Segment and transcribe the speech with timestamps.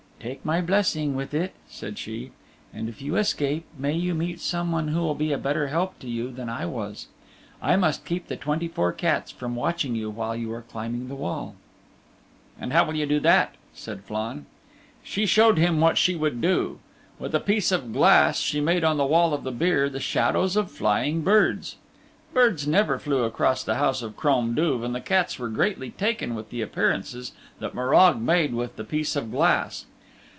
[0.23, 2.29] "Take my blessing with it," said she,
[2.71, 6.07] "and if you escape, may you meet someone who will be a better help to
[6.07, 7.07] you than I was.
[7.59, 11.15] I must keep the twenty four cats from watching you while you are climbing the
[11.15, 11.55] wall."
[12.59, 14.45] "And how will you do that?" said Flann.
[15.01, 16.77] She showed him what she would do.
[17.17, 20.55] With a piece of glass she made on the wall of the byre the shadows
[20.55, 21.77] of flying birds.
[22.31, 26.35] Birds never flew across the House of Crom Duv and the cats were greatly taken
[26.35, 29.87] with the appearances that Morag made with the piece of glass.